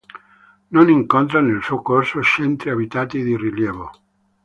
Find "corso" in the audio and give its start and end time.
1.83-2.23